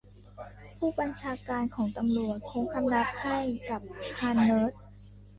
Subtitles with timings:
[0.77, 3.37] ผู้บัญชาการของตำรวจโค้งคำนับให้
[3.69, 3.81] กับ
[4.17, 4.73] ฮานเนิร์ด